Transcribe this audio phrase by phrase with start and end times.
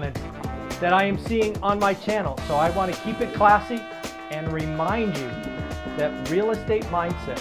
[0.00, 2.38] that I am seeing on my channel.
[2.48, 3.80] So I want to keep it classy
[4.30, 5.28] and remind you
[5.96, 7.38] that Real Estate Mindset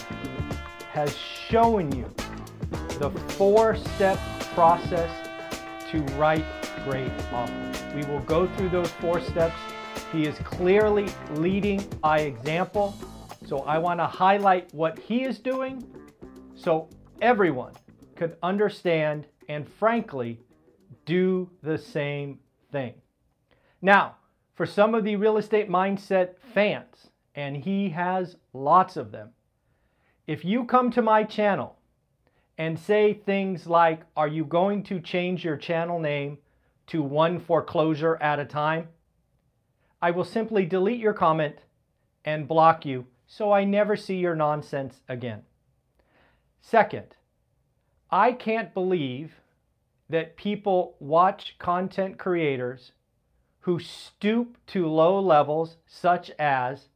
[0.92, 2.06] has shown you
[3.00, 4.20] the four step
[4.54, 5.10] process
[5.90, 6.46] to write
[6.86, 7.94] great offers.
[7.96, 9.58] We will go through those four steps.
[10.12, 12.96] He is clearly leading by example.
[13.48, 15.84] So I want to highlight what he is doing
[16.56, 16.90] so
[17.22, 17.74] everyone
[18.16, 20.40] could understand and frankly
[21.06, 22.40] do the same
[22.73, 22.95] thing.
[23.81, 24.17] Now,
[24.53, 29.30] for some of the real estate mindset fans, and he has lots of them,
[30.28, 31.78] if you come to my channel
[32.58, 36.38] and say things like, Are you going to change your channel name
[36.88, 38.89] to one foreclosure at a time?
[40.02, 41.55] I will simply delete your comment
[42.26, 45.44] and block you so I never see your nonsense again.
[46.61, 47.16] Second,
[48.11, 49.39] I can't believe
[50.14, 52.92] that people watch content creators
[53.61, 56.89] who stoop to low levels, such as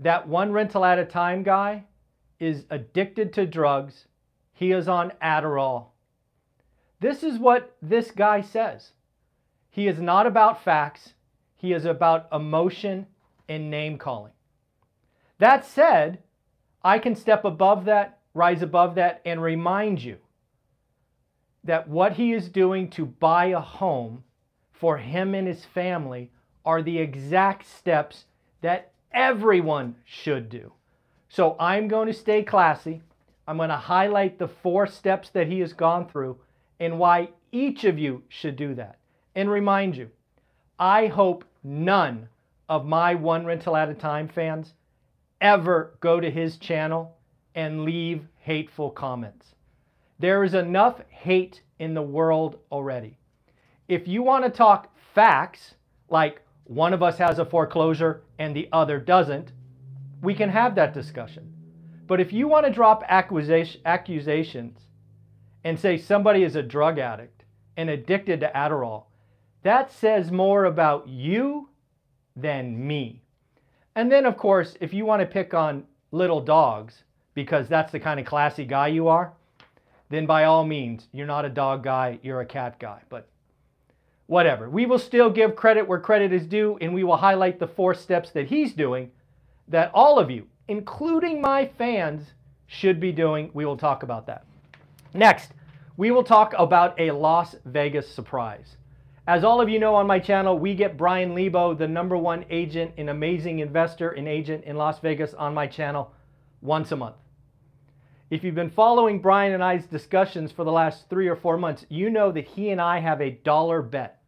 [0.00, 1.84] that one rental at a time guy
[2.40, 4.06] is addicted to drugs.
[4.52, 5.90] He is on Adderall.
[6.98, 8.90] This is what this guy says.
[9.70, 11.14] He is not about facts,
[11.54, 13.06] he is about emotion
[13.48, 14.32] and name calling.
[15.38, 16.18] That said,
[16.82, 20.16] I can step above that, rise above that, and remind you
[21.68, 24.24] that what he is doing to buy a home
[24.72, 26.30] for him and his family
[26.64, 28.24] are the exact steps
[28.62, 30.72] that everyone should do.
[31.28, 33.02] So I'm going to stay classy.
[33.46, 36.38] I'm going to highlight the four steps that he has gone through
[36.80, 38.96] and why each of you should do that.
[39.34, 40.08] And remind you,
[40.78, 42.30] I hope none
[42.70, 44.72] of my one rental at a time fans
[45.42, 47.14] ever go to his channel
[47.54, 49.54] and leave hateful comments.
[50.18, 53.18] There is enough hate in the world already.
[53.86, 55.74] If you want to talk facts,
[56.10, 59.52] like one of us has a foreclosure and the other doesn't,
[60.22, 61.52] we can have that discussion.
[62.06, 64.78] But if you want to drop accusations
[65.64, 67.44] and say somebody is a drug addict
[67.76, 69.04] and addicted to Adderall,
[69.62, 71.68] that says more about you
[72.34, 73.22] than me.
[73.94, 77.04] And then, of course, if you want to pick on little dogs,
[77.34, 79.32] because that's the kind of classy guy you are,
[80.10, 83.02] then by all means, you're not a dog guy, you're a cat guy.
[83.08, 83.28] But
[84.26, 84.68] whatever.
[84.70, 87.94] We will still give credit where credit is due, and we will highlight the four
[87.94, 89.10] steps that he's doing
[89.66, 92.32] that all of you, including my fans,
[92.66, 93.50] should be doing.
[93.52, 94.44] We will talk about that.
[95.14, 95.52] Next,
[95.96, 98.76] we will talk about a Las Vegas surprise.
[99.26, 102.44] As all of you know on my channel, we get Brian Lebo, the number one
[102.48, 106.12] agent, an amazing investor and agent in Las Vegas on my channel
[106.62, 107.16] once a month.
[108.30, 111.86] If you've been following Brian and I's discussions for the last three or four months,
[111.88, 114.20] you know that he and I have a dollar bet.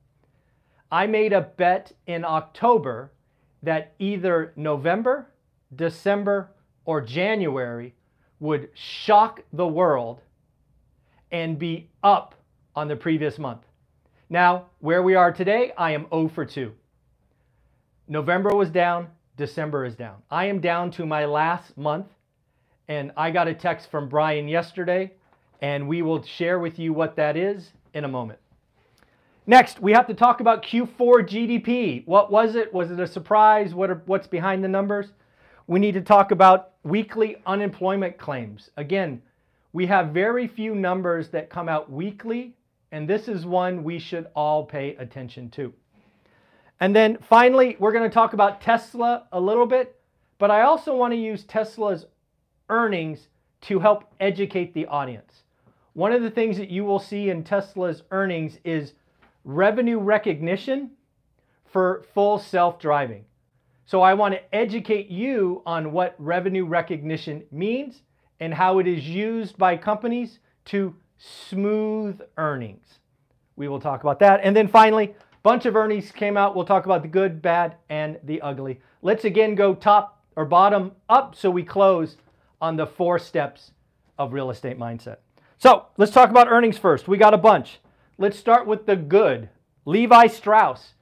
[0.90, 3.12] I made a bet in October
[3.62, 5.30] that either November,
[5.76, 6.50] December,
[6.86, 7.94] or January
[8.38, 10.22] would shock the world
[11.30, 12.34] and be up
[12.74, 13.66] on the previous month.
[14.30, 16.72] Now, where we are today, I am 0 for 2.
[18.08, 20.22] November was down, December is down.
[20.30, 22.06] I am down to my last month
[22.90, 25.12] and I got a text from Brian yesterday,
[25.62, 28.40] and we will share with you what that is in a moment.
[29.46, 32.04] Next, we have to talk about Q4 GDP.
[32.04, 32.74] What was it?
[32.74, 33.74] Was it a surprise?
[33.74, 35.12] What are, what's behind the numbers?
[35.68, 38.70] We need to talk about weekly unemployment claims.
[38.76, 39.22] Again,
[39.72, 42.56] we have very few numbers that come out weekly,
[42.90, 45.72] and this is one we should all pay attention to.
[46.80, 50.00] And then finally, we're going to talk about Tesla a little bit,
[50.38, 52.06] but I also want to use Tesla's
[52.70, 53.28] earnings
[53.62, 55.42] to help educate the audience.
[55.92, 58.94] One of the things that you will see in Tesla's earnings is
[59.44, 60.92] revenue recognition
[61.66, 63.24] for full self-driving.
[63.84, 68.02] So I want to educate you on what revenue recognition means
[68.38, 73.00] and how it is used by companies to smooth earnings.
[73.56, 74.40] We will talk about that.
[74.42, 76.54] And then finally, bunch of earnings came out.
[76.54, 78.80] We'll talk about the good, bad, and the ugly.
[79.02, 82.16] Let's again go top or bottom up so we close
[82.60, 83.72] on the four steps
[84.18, 85.16] of real estate mindset.
[85.58, 87.08] So let's talk about earnings first.
[87.08, 87.80] We got a bunch.
[88.18, 89.48] Let's start with the good
[89.84, 90.94] Levi Strauss,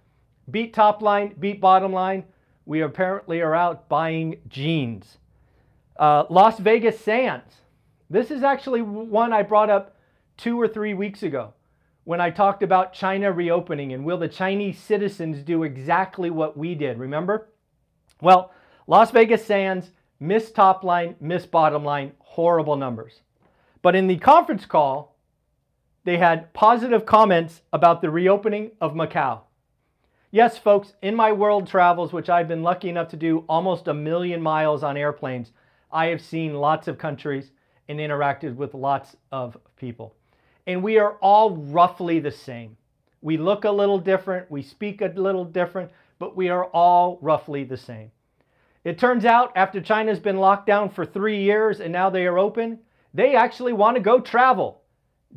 [0.51, 2.25] beat top line, beat bottom line.
[2.65, 5.19] We apparently are out buying jeans.
[5.99, 7.55] Uh, Las Vegas Sands.
[8.11, 9.97] This is actually one I brought up
[10.37, 11.55] two or three weeks ago
[12.05, 16.75] when I talked about China reopening and will the Chinese citizens do exactly what we
[16.75, 17.49] did, remember?
[18.23, 18.53] Well,
[18.87, 19.91] Las Vegas Sands
[20.21, 23.21] missed top line, missed bottom line, horrible numbers.
[23.83, 25.17] But in the conference call,
[26.05, 29.41] they had positive comments about the reopening of Macau.
[30.31, 33.95] Yes, folks, in my world travels, which I've been lucky enough to do almost a
[33.95, 35.53] million miles on airplanes,
[35.91, 37.51] I have seen lots of countries
[37.89, 40.15] and interacted with lots of people
[40.69, 42.77] and we are all roughly the same.
[43.23, 47.65] We look a little different, we speak a little different, but we are all roughly
[47.65, 48.13] the same.
[48.85, 52.39] It turns out after China's been locked down for three years and now they are
[52.39, 52.79] open,
[53.15, 54.83] they actually want to go travel,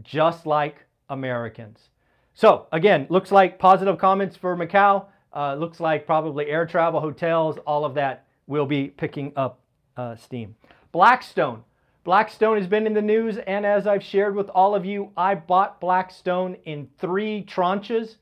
[0.03, 1.89] just like Americans.
[2.33, 5.05] So, again, looks like positive comments for Macau.
[5.33, 9.59] Uh, looks like probably air travel, hotels, all of that will be picking up
[9.97, 10.55] uh, steam.
[10.91, 11.63] Blackstone
[12.03, 15.35] Blackstone has been in the news, and as I've shared with all of you, I
[15.35, 18.15] bought Blackstone in three tranches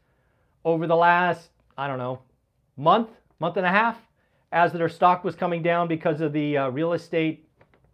[0.65, 2.19] over the last, I don't know,
[2.75, 3.95] month, month and a half,
[4.51, 7.48] as their stock was coming down because of the uh, real estate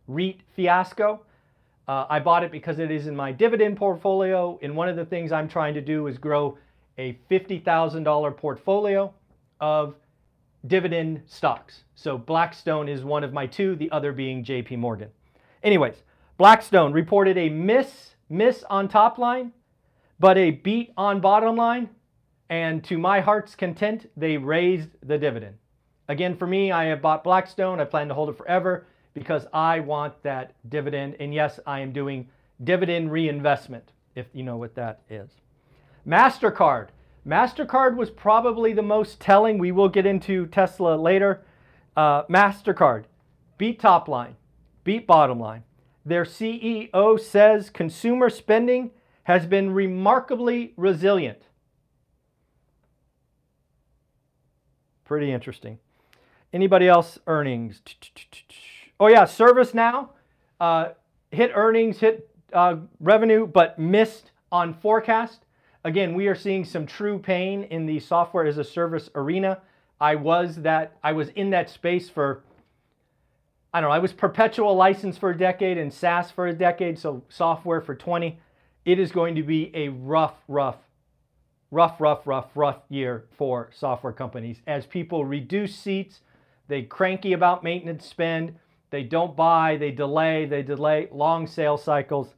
[0.08, 1.22] REIT fiasco.
[1.88, 5.06] Uh, I bought it because it is in my dividend portfolio, and one of the
[5.06, 6.58] things I'm trying to do is grow
[6.98, 9.14] a $50,000 portfolio
[9.60, 9.96] of
[10.68, 11.84] dividend stocks.
[11.96, 15.10] So Blackstone is one of my two, the other being JP Morgan.
[15.64, 15.96] Anyways,
[16.38, 19.52] Blackstone reported a miss, miss on top line,
[20.20, 21.90] but a beat on bottom line.
[22.50, 25.58] And to my heart's content, they raised the dividend.
[26.08, 27.80] Again, for me, I have bought Blackstone.
[27.80, 31.16] I plan to hold it forever because I want that dividend.
[31.20, 32.28] And yes, I am doing
[32.64, 35.30] dividend reinvestment, if you know what that is.
[36.08, 36.90] MasterCard.
[37.26, 39.58] MasterCard was probably the most telling.
[39.58, 41.44] We will get into Tesla later.
[41.98, 43.06] Uh, MasterCard
[43.58, 44.36] beat top line,
[44.84, 45.64] beat bottom line.
[46.06, 48.92] Their CEO says consumer spending
[49.24, 51.42] has been remarkably resilient.
[55.04, 55.80] Pretty interesting.
[56.56, 57.82] Anybody else earnings?
[58.98, 60.08] Oh yeah, ServiceNow
[60.62, 60.90] uh,
[61.30, 65.42] hit earnings, hit uh, revenue, but missed on forecast.
[65.84, 69.60] Again, we are seeing some true pain in the software as a service arena.
[70.00, 72.42] I was that I was in that space for
[73.74, 76.98] I don't know, I was perpetual license for a decade and SaaS for a decade,
[76.98, 78.40] so software for 20.
[78.86, 80.78] It is going to be a rough, rough,
[81.70, 86.22] rough, rough, rough, rough year for software companies as people reduce seats,
[86.68, 88.56] they cranky about maintenance spend,
[88.90, 92.36] they don't buy, they delay, they delay, long sales cycles.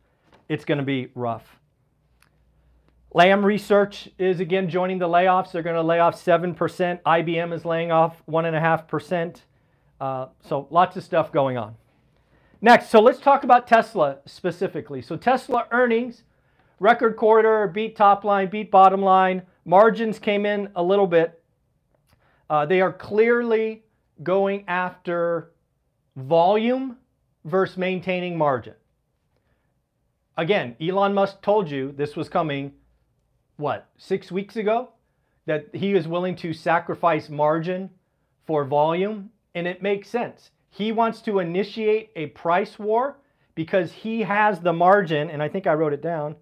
[0.49, 1.57] It's going to be rough.
[3.13, 5.51] Lam Research is again joining the layoffs.
[5.51, 6.55] They're going to lay off 7%.
[7.01, 9.41] IBM is laying off 1.5%.
[9.99, 11.75] Uh, so lots of stuff going on.
[12.61, 15.01] Next, so let's talk about Tesla specifically.
[15.01, 16.23] So Tesla earnings,
[16.79, 19.43] record quarter, beat top line, beat bottom line.
[19.65, 21.41] Margins came in a little bit.
[22.49, 23.83] Uh, they are clearly
[24.23, 25.51] going after
[26.15, 26.97] volume
[27.45, 28.73] versus maintaining margin.
[30.37, 32.73] Again, Elon Musk told you this was coming,
[33.57, 34.89] what, six weeks ago?
[35.45, 37.89] That he is willing to sacrifice margin
[38.45, 40.51] for volume and it makes sense.
[40.69, 43.17] He wants to initiate a price war
[43.55, 46.35] because he has the margin, and I think I wrote it down.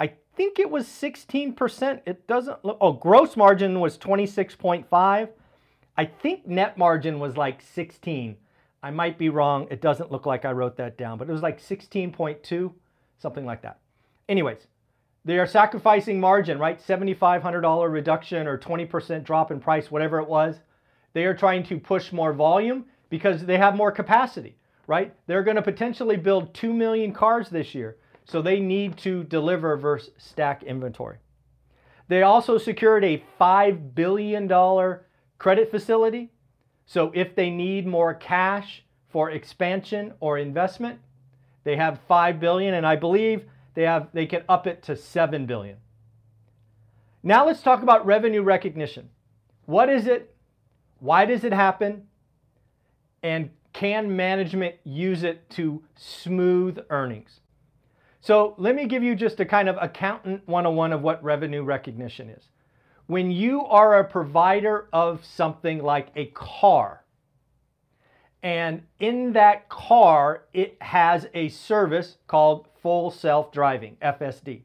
[0.00, 2.00] I think it was 16%.
[2.06, 5.28] It doesn't look, oh, gross margin was 26.5.
[5.98, 8.36] I think net margin was like 16.
[8.84, 9.66] I might be wrong.
[9.68, 12.72] It doesn't look like I wrote that down, but it was like 16.2,
[13.18, 13.80] something like that.
[14.28, 14.68] Anyways,
[15.24, 16.80] they are sacrificing margin, right?
[16.80, 20.60] $7,500 reduction or 20% drop in price, whatever it was.
[21.14, 25.12] They are trying to push more volume because they have more capacity, right?
[25.26, 27.96] They're going to potentially build 2 million cars this year.
[28.24, 31.16] So they need to deliver versus stack inventory.
[32.06, 34.46] They also secured a $5 billion
[35.38, 36.30] credit facility.
[36.86, 41.00] So if they need more cash for expansion or investment,
[41.64, 45.46] they have 5 billion and I believe they have they can up it to 7
[45.46, 45.76] billion.
[47.22, 49.10] Now let's talk about revenue recognition.
[49.66, 50.34] What is it
[51.00, 52.04] why does it happen?
[53.22, 57.40] And can management use it to smooth earnings?
[58.20, 62.28] So let me give you just a kind of accountant 101 of what revenue recognition
[62.30, 62.48] is.
[63.08, 67.04] When you are a provider of something like a car,
[68.42, 74.60] and in that car, it has a service called full self driving, FSD.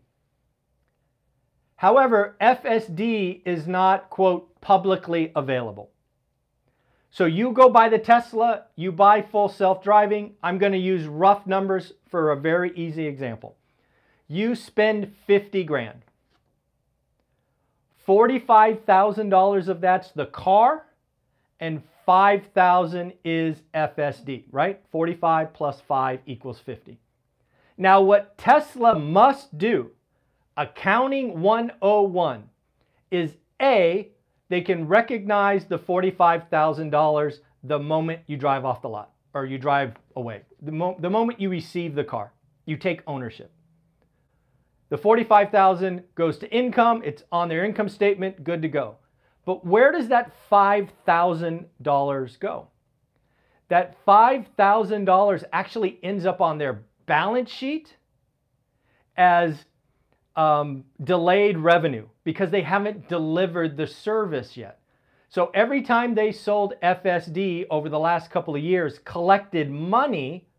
[1.78, 5.92] However, FSD is not, quote, publicly available.
[7.12, 10.34] So you go buy the Tesla, you buy full self-driving.
[10.44, 13.56] I'm going to use rough numbers for a very easy example.
[14.28, 16.02] You spend 50 grand.
[18.08, 20.86] $45,000 of that's the car
[21.60, 24.82] and 5,000 is FSD, right?
[24.92, 27.00] 45 plus 5 equals 50.
[27.78, 29.92] Now what Tesla must do,
[30.58, 32.50] accounting 101,
[33.12, 34.10] is A,
[34.50, 39.94] they can recognize the $45,000 the moment you drive off the lot or you drive
[40.16, 40.42] away.
[40.62, 42.34] The, mo the moment you receive the car,
[42.66, 43.52] you take ownership.
[44.94, 48.98] The 45,000 goes to income, it's on their income statement, good to go.
[49.44, 52.68] But where does that $5,000 go?
[53.70, 57.98] That $5,000 actually ends up on their balance sheet
[59.18, 59.66] as
[60.36, 64.80] um, delayed revenue because they haven't delivered the service yet.
[65.28, 70.50] So every time they sold FSD over the last couple of years, collected money,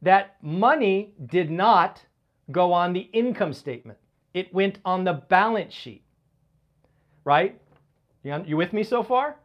[0.00, 2.05] that money did not
[2.50, 3.98] go on the income statement.
[4.34, 6.04] It went on the balance sheet,
[7.24, 7.60] right?
[8.22, 9.36] You with me so far?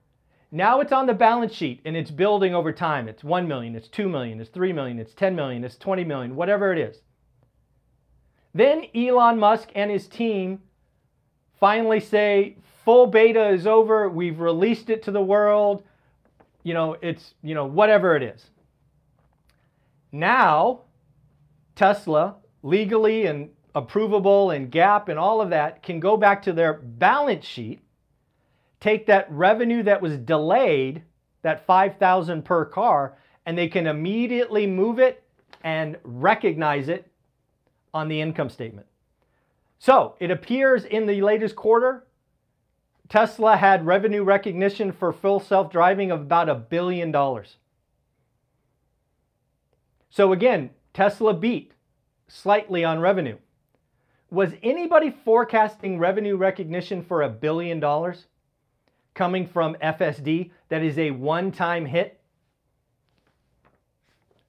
[0.52, 3.08] Now it's on the balance sheet and it's building over time.
[3.08, 6.36] It's 1 million, it's 2 million, it's 3 million, it's 10 million, it's 20 million,
[6.36, 6.98] whatever it is.
[8.54, 10.60] Then Elon Musk and his team
[11.60, 15.84] finally say, full beta is over, we've released it to the world,
[16.64, 18.48] you know, it's, you know, whatever it is.
[20.12, 20.82] Now,
[21.76, 26.74] Tesla, legally and approvable and GAAP and all of that, can go back to their
[26.74, 27.82] balance sheet,
[28.80, 31.04] take that revenue that was delayed,
[31.42, 35.24] that 5,000 per car, and they can immediately move it
[35.64, 37.08] and recognize it
[37.94, 38.88] on the income statement.
[39.80, 42.06] So it appears in the latest quarter,
[43.10, 47.58] Tesla had revenue recognition for full self-driving of about a billion dollars.
[50.10, 51.74] So again, Tesla beat
[52.32, 53.38] slightly on revenue.
[54.30, 58.26] Was anybody forecasting revenue recognition for a billion dollars
[59.14, 62.20] coming from FSD that is a one-time hit?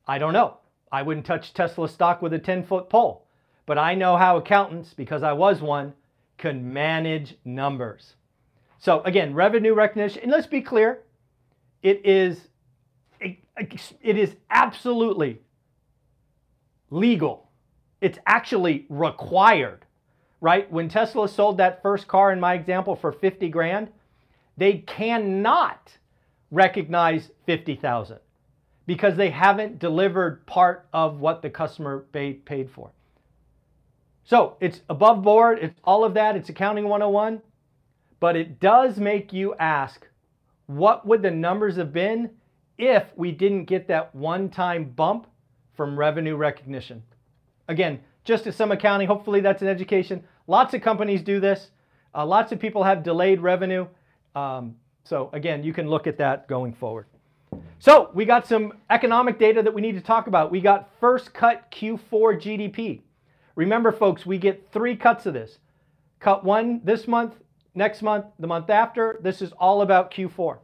[0.06, 0.58] I don't know.
[0.92, 3.26] I wouldn't touch Tesla stock with a 10-foot pole.
[3.66, 5.94] But I know how accountants, because I was one,
[6.38, 8.14] can manage numbers.
[8.78, 11.00] So again, revenue recognition, and let's be clear,
[11.82, 12.48] it is,
[13.20, 13.38] it,
[14.00, 15.40] it is absolutely
[16.90, 17.48] legal.
[18.02, 19.86] It's actually required,
[20.40, 20.70] right?
[20.72, 23.88] When Tesla sold that first car in my example for 50 grand,
[24.56, 25.96] they cannot
[26.50, 28.18] recognize 50,000
[28.86, 32.90] because they haven't delivered part of what the customer paid, for.
[34.24, 37.40] So it's above board, it's all of that, it's accounting 101,
[38.18, 40.08] but it does make you ask,
[40.66, 42.30] what would the numbers have been
[42.78, 45.28] if we didn't get that one-time bump
[45.76, 47.04] from revenue recognition?
[47.68, 50.22] Again, just as some accounting, hopefully that's an education.
[50.46, 51.70] Lots of companies do this.
[52.14, 53.86] Uh, lots of people have delayed revenue.
[54.34, 57.06] Um, so again, you can look at that going forward.
[57.78, 60.50] So we got some economic data that we need to talk about.
[60.50, 63.00] We got first cut Q4 GDP.
[63.56, 65.58] Remember, folks, we get three cuts of this.
[66.20, 67.34] Cut one this month,
[67.74, 69.18] next month, the month after.
[69.22, 70.58] This is all about Q4.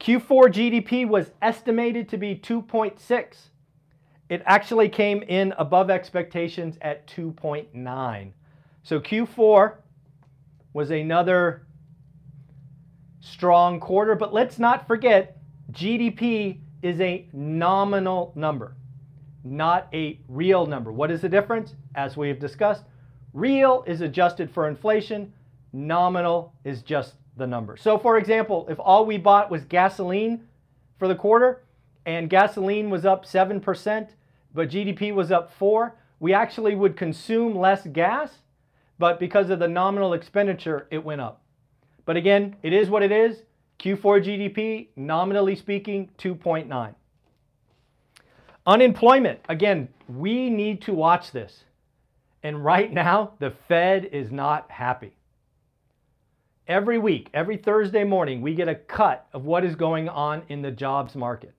[0.00, 3.36] Q4 GDP was estimated to be 2.6.
[4.32, 8.32] It actually came in above expectations at 2.9.
[8.82, 9.74] So Q4
[10.72, 11.66] was another
[13.20, 15.38] strong quarter, but let's not forget
[15.72, 18.74] GDP is a nominal number
[19.44, 20.92] not a real number.
[20.92, 21.74] What is the difference?
[21.94, 22.84] As we have discussed,
[23.32, 25.32] real is adjusted for inflation,
[25.72, 27.76] nominal is just the number.
[27.76, 30.46] So for example, if all we bought was gasoline
[30.98, 31.64] for the quarter
[32.06, 34.08] and gasoline was up 7%,
[34.54, 38.38] but GDP was up 4, we actually would consume less gas,
[38.98, 41.42] but because of the nominal expenditure, it went up.
[42.04, 43.42] But again, it is what it is.
[43.78, 46.94] Q4 GDP, nominally speaking, 2.9.
[48.64, 51.64] Unemployment, again, we need to watch this.
[52.44, 55.16] And right now, the Fed is not happy.
[56.68, 60.62] Every week, every Thursday morning, we get a cut of what is going on in
[60.62, 61.54] the jobs market.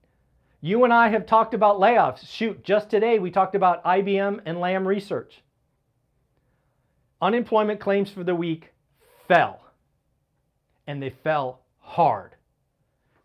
[0.64, 2.26] You and I have talked about layoffs.
[2.26, 5.42] Shoot, just today we talked about IBM and Lam Research.
[7.20, 8.72] Unemployment claims for the week
[9.28, 9.60] fell,
[10.86, 12.36] and they fell hard.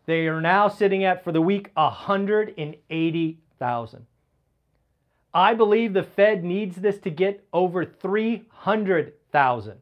[0.04, 4.06] They are now sitting at, for the week, 180 thousand.
[5.32, 9.78] I believe the Fed needs this to get over 300,000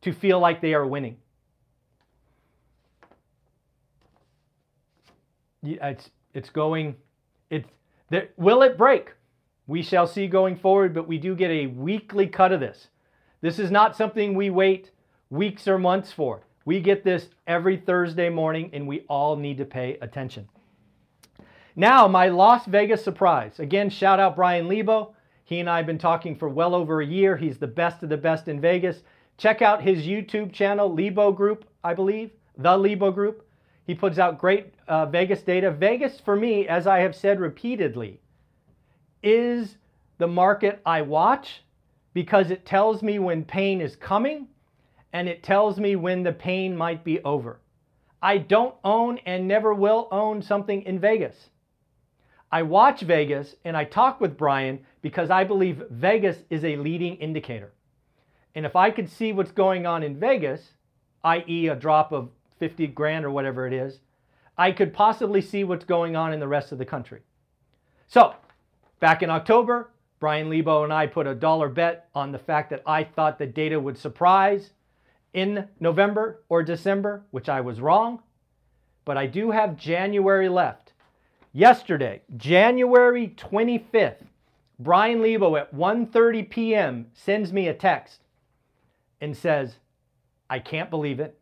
[0.00, 1.18] to feel like they are winning.
[5.64, 6.96] Uh, it's, it's going,
[7.50, 7.68] it's,
[8.10, 9.12] there, will it break?
[9.66, 12.88] We shall see going forward, but we do get a weekly cut of this.
[13.40, 14.90] This is not something we wait
[15.30, 16.42] weeks or months for.
[16.64, 20.48] We get this every Thursday morning, and we all need to pay attention.
[21.76, 23.60] Now, my Las Vegas surprise.
[23.60, 25.14] Again, shout out Brian Lebo.
[25.44, 27.36] He and I have been talking for well over a year.
[27.36, 29.02] He's the best of the best in Vegas.
[29.38, 33.46] Check out his YouTube channel, Lebo Group, I believe, The Lebo Group.
[33.90, 35.72] He puts out great uh, Vegas data.
[35.72, 38.20] Vegas, for me, as I have said repeatedly,
[39.20, 39.78] is
[40.18, 41.64] the market I watch
[42.14, 44.46] because it tells me when pain is coming
[45.12, 47.58] and it tells me when the pain might be over.
[48.22, 51.50] I don't own and never will own something in Vegas.
[52.52, 57.16] I watch Vegas and I talk with Brian because I believe Vegas is a leading
[57.16, 57.72] indicator.
[58.54, 60.74] And if I could see what's going on in Vegas,
[61.24, 62.30] i.e., a drop of
[62.60, 63.98] 50 grand or whatever it is,
[64.56, 67.22] I could possibly see what's going on in the rest of the country.
[68.06, 68.34] So,
[69.00, 69.90] back in October,
[70.20, 73.46] Brian Lebo and I put a dollar bet on the fact that I thought the
[73.46, 74.70] data would surprise
[75.32, 78.22] in November or December, which I was wrong.
[79.06, 80.92] But I do have January left.
[81.52, 84.26] Yesterday, January 25th,
[84.78, 87.06] Brian Lebo at 1:30 p.m.
[87.14, 88.20] sends me a text
[89.20, 89.78] and says,
[90.48, 91.39] "I can't believe it.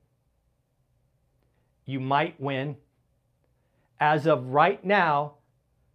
[1.89, 2.77] You might win.
[3.99, 5.37] As of right now,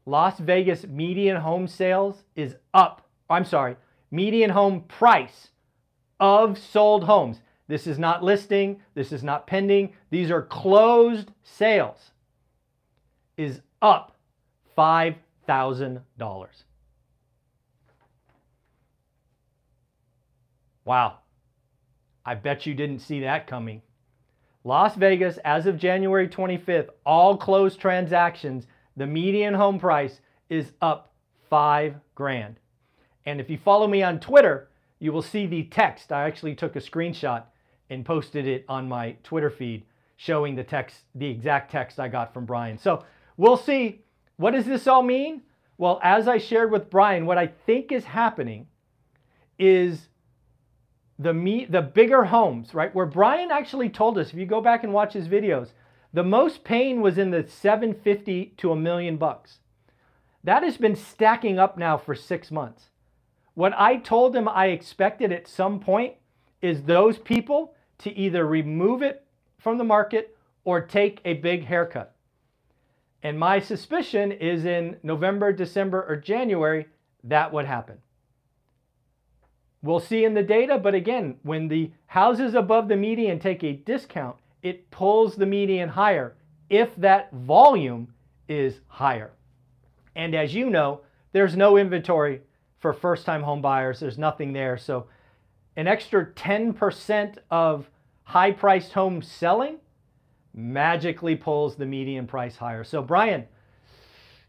[0.07, 3.07] Las Vegas median home sales is up.
[3.29, 3.75] I'm sorry,
[4.09, 5.49] median home price
[6.19, 7.41] of sold homes.
[7.67, 9.93] This is not listing, this is not pending.
[10.09, 12.09] These are closed sales.
[13.37, 14.17] Is up
[14.75, 16.01] $5,000.
[20.85, 21.19] Wow.
[22.25, 23.83] I bet you didn't see that coming.
[24.63, 31.13] Las Vegas, as of January 25th, all closed transactions, the median home price is up
[31.49, 32.59] five grand.
[33.25, 36.11] And if you follow me on Twitter, you will see the text.
[36.11, 37.43] I actually took a screenshot
[37.89, 42.33] and posted it on my Twitter feed showing the text, the exact text I got
[42.33, 42.77] from Brian.
[42.77, 43.03] So
[43.35, 44.01] we'll see.
[44.37, 45.41] What does this all mean?
[45.77, 48.67] Well, as I shared with Brian, what I think is happening
[49.59, 50.07] is
[51.23, 52.93] the the bigger homes, right?
[52.93, 55.69] Where Brian actually told us, if you go back and watch his videos,
[56.13, 59.57] the most pain was in the 750 to a million bucks.
[60.43, 62.89] That has been stacking up now for six months.
[63.55, 66.15] What I told him I expected at some point
[66.61, 69.25] is those people to either remove it
[69.57, 72.15] from the market or take a big haircut.
[73.21, 76.87] And my suspicion is in November, December, or January,
[77.23, 77.99] that would happen.
[79.83, 83.73] We'll see in the data, but again, when the houses above the median take a
[83.73, 86.35] discount, it pulls the median higher
[86.69, 88.07] if that volume
[88.47, 89.31] is higher.
[90.15, 91.01] And as you know,
[91.33, 92.41] there's no inventory
[92.79, 93.99] for first-time home buyers.
[93.99, 94.77] There's nothing there.
[94.77, 95.07] So
[95.75, 97.89] an extra 10% of
[98.23, 99.79] high-priced homes selling
[100.53, 102.85] magically pulls the median price higher.
[102.85, 103.47] So Brian,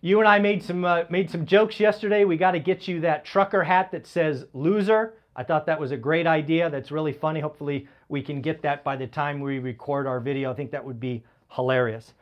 [0.00, 2.24] you and I made some uh, made some jokes yesterday.
[2.24, 5.14] We got to get you that trucker hat that says loser.
[5.36, 6.70] I thought that was a great idea.
[6.70, 7.40] That's really funny.
[7.40, 10.50] Hopefully we can get that by the time we record our video.
[10.50, 12.14] I think that would be hilarious.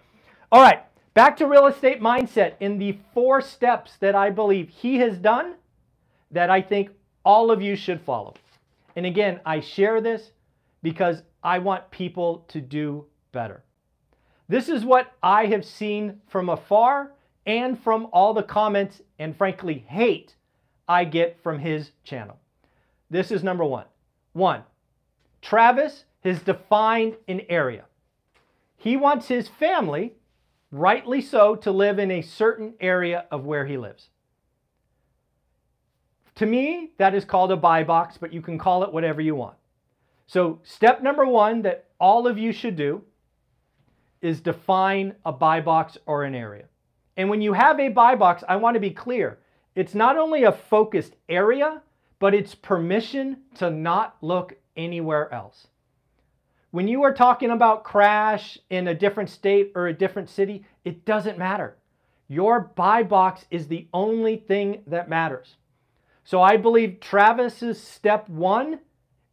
[0.51, 0.83] All right,
[1.15, 5.55] back to real estate mindset in the four steps that I believe he has done
[6.31, 6.91] that I think
[7.25, 8.35] all of you should follow.
[8.97, 10.33] And again, I share this
[10.83, 13.63] because I want people to do better.
[14.49, 17.13] This is what I have seen from afar
[17.47, 20.35] and from all the comments and frankly hate
[20.89, 22.39] I get from his channel.
[23.13, 23.85] This is number one.
[24.33, 24.63] One,
[25.43, 27.85] Travis has defined an area.
[28.79, 30.15] He wants his family,
[30.71, 34.09] rightly so, to live in a certain area of where he lives.
[36.37, 39.35] To me, that is called a buy box, but you can call it whatever you
[39.35, 39.57] want.
[40.27, 43.03] So, step number one that all of you should do
[44.23, 46.65] is define a buy box or an area.
[47.19, 49.39] And when you have a buy box, I want to be clear
[49.75, 51.83] it's not only a focused area,
[52.23, 55.67] but it's permission to not look anywhere else.
[56.71, 61.05] When you are talking about crash in a different state or a different city, it
[61.05, 61.79] doesn't matter.
[62.29, 65.57] Your buy box is the only thing that matters.
[66.23, 68.79] So I believe Travis's step one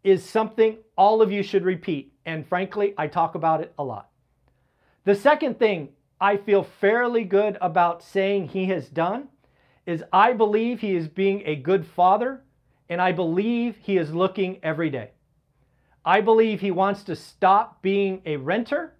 [0.03, 2.11] is something all of you should repeat.
[2.25, 4.09] And frankly, I talk about it a lot.
[5.05, 9.27] The second thing I feel fairly good about saying he has done
[9.85, 12.41] is I believe he is being a good father
[12.89, 15.11] and I believe he is looking every day.
[16.03, 18.95] I believe he wants to stop being a renter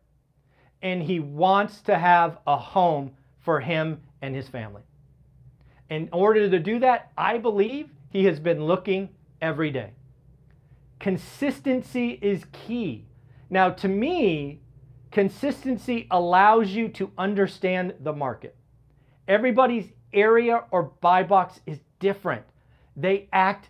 [0.81, 4.83] and he wants to have a home for him and his family.
[5.89, 9.09] In order to do that, I believe he has been looking
[9.41, 9.91] every day.
[10.99, 13.05] Consistency is key.
[13.49, 14.59] Now, to me,
[15.11, 18.55] consistency allows you to understand the market.
[19.27, 22.43] Everybody's area or buy box is different.
[22.95, 23.69] They act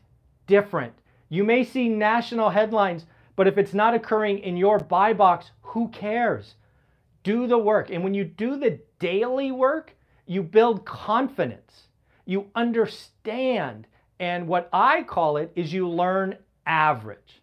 [0.49, 0.93] different.
[1.29, 5.88] You may see national headlines, but if it's not occurring in your buy box, who
[5.89, 6.55] cares?
[7.23, 7.91] Do the work.
[7.91, 11.88] And when you do the daily work, you build confidence.
[12.25, 13.85] You understand.
[14.19, 16.35] And what I call it is you learn
[16.65, 17.41] average,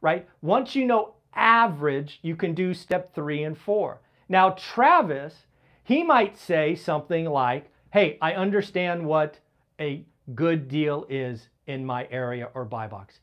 [0.00, 0.28] right?
[0.40, 4.00] Once you know average, you can do step three and four.
[4.28, 5.46] Now, Travis,
[5.82, 9.40] he might say something like, hey, I understand what
[9.80, 13.20] a good deal is in my area or buy box.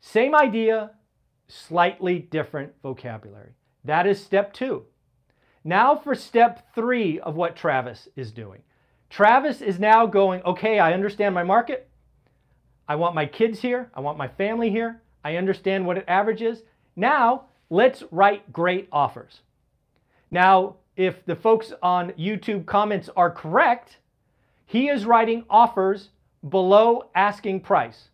[0.00, 0.92] Same idea,
[1.48, 3.52] slightly different vocabulary.
[3.84, 4.84] That is step two.
[5.64, 8.62] Now for step three of what Travis is doing.
[9.10, 11.88] Travis is now going, okay, I understand my market.
[12.88, 13.90] I want my kids here.
[13.94, 15.02] I want my family here.
[15.24, 16.62] I understand what it averages.
[16.96, 19.40] Now let's write great offers.
[20.30, 23.98] Now, if the folks on YouTube comments are correct,
[24.66, 26.10] he is writing offers
[26.48, 28.08] below asking price,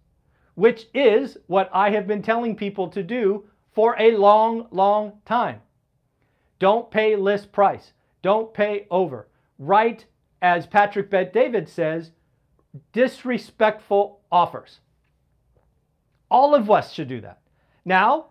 [0.55, 5.61] which is what I have been telling people to do for a long, long time.
[6.59, 7.93] Don't pay list price.
[8.23, 9.29] Don't pay over.
[9.59, 10.07] Write,
[10.43, 12.11] as Patrick Bet David says,
[12.93, 14.81] disrespectful offers.
[16.31, 17.41] All of us should do that.
[17.85, 18.27] Now,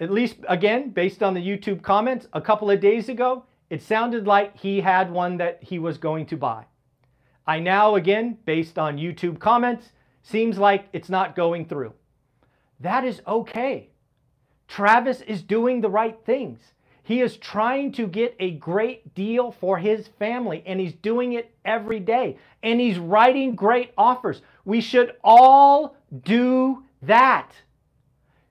[0.00, 4.26] at least again, based on the YouTube comments a couple of days ago, it sounded
[4.26, 6.64] like he had one that he was going to buy.
[7.46, 11.92] I now, again, based on YouTube comments, seems like it's not going through.
[12.80, 13.90] That is okay.
[14.68, 16.60] Travis is doing the right things.
[17.04, 21.52] He is trying to get a great deal for his family, and he's doing it
[21.64, 22.38] every day.
[22.62, 24.40] And he's writing great offers.
[24.64, 27.50] We should all do that.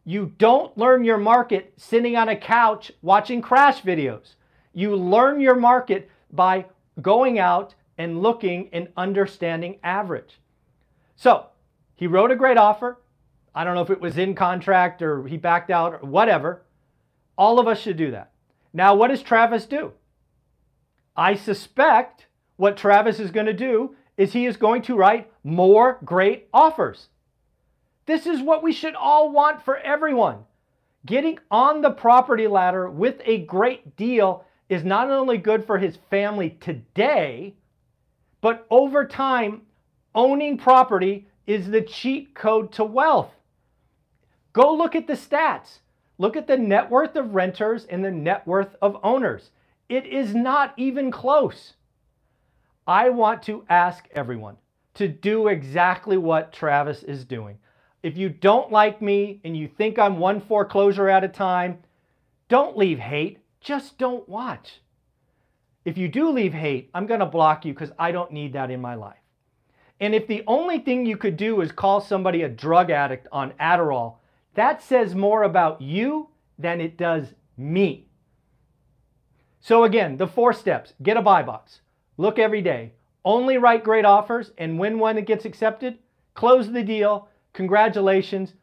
[0.03, 4.35] You don't learn your market sitting on a couch watching crash videos.
[4.73, 6.65] You learn your market by
[7.01, 10.39] going out and looking and understanding average.
[11.15, 11.45] So
[11.95, 12.97] he wrote a great offer.
[13.53, 16.63] I don't know if it was in contract or he backed out or whatever.
[17.37, 18.31] All of us should do that.
[18.73, 19.91] Now, what does Travis do?
[21.15, 25.99] I suspect what Travis is going to do is he is going to write more
[26.03, 27.09] great offers.
[28.07, 30.39] This is what we should all want for everyone.
[31.05, 35.97] Getting on the property ladder with a great deal is not only good for his
[36.09, 37.53] family today,
[38.41, 39.61] but over time,
[40.13, 43.31] owning property is the cheat code to wealth.
[44.53, 45.79] Go look at the stats.
[46.17, 49.51] Look at the net worth of renters and the net worth of owners.
[49.89, 51.73] It is not even close.
[52.85, 54.57] I want to ask everyone
[54.95, 57.57] to do exactly what Travis is doing.
[58.03, 61.79] If you don't like me and you think I'm one foreclosure at a time,
[62.49, 64.81] don't leave hate, just don't watch.
[65.83, 68.71] If you do leave hate, I'm going to block you because I don't need that
[68.71, 69.17] in my life.
[69.99, 73.53] And if the only thing you could do is call somebody a drug addict on
[73.59, 74.15] Adderall,
[74.55, 78.07] that says more about you than it does me.
[79.59, 81.81] So again, the four steps, get a buy box,
[82.17, 85.99] look every day, only write great offers, and when one gets accepted,
[86.33, 87.29] close the deal.
[87.53, 88.53] Congratulations.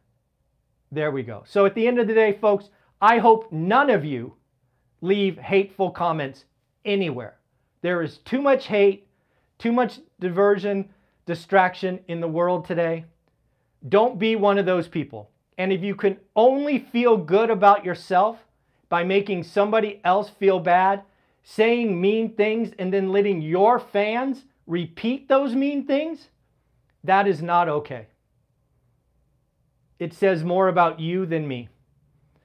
[0.91, 1.43] There we go.
[1.45, 2.69] So at the end of the day, folks,
[3.01, 4.33] I hope none of you
[5.01, 6.43] leave hateful comments
[6.85, 7.37] anywhere.
[7.81, 9.07] There is too much hate,
[9.57, 10.89] too much diversion,
[11.25, 13.05] distraction in the world today.
[13.87, 15.29] Don't be one of those people.
[15.57, 18.37] And if you can only feel good about yourself
[18.87, 21.03] by making somebody else feel bad,
[21.43, 26.29] saying mean things, and then letting your fans repeat those mean things,
[27.03, 28.07] that is not okay.
[29.99, 31.69] It says more about you than me.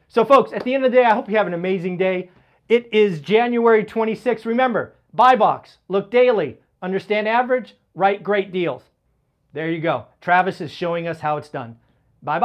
[0.08, 2.30] So, folks, at the end of the day, I hope you have an amazing day.
[2.68, 4.46] It is January 26.
[4.46, 8.82] Remember, buy box, look daily, understand average, write great deals.
[9.52, 10.06] There you go.
[10.20, 11.76] Travis is showing us how it's done.